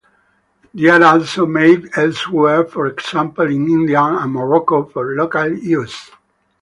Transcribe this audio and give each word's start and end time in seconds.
They 0.73 0.87
are 0.87 1.03
also 1.03 1.45
made 1.45 1.91
elsewhere, 1.95 2.65
for 2.65 2.87
example 2.87 3.45
in 3.45 3.69
India 3.69 4.01
and 4.01 4.31
Morocco, 4.33 4.85
for 4.85 5.13
local 5.13 5.53
use. 5.55 6.09